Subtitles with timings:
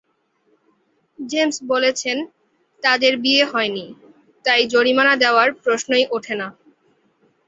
[1.19, 2.17] James বলছেন,
[2.83, 3.85] তাঁদের বিয়ে হয়নি,
[4.45, 6.47] তাই জরিমানা দেওয়ার প্রশ্নই ওঠে না।